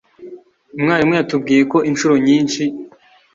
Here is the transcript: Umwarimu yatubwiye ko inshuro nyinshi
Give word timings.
Umwarimu 0.77 1.13
yatubwiye 1.19 1.63
ko 1.71 1.77
inshuro 1.89 2.13
nyinshi 2.25 2.63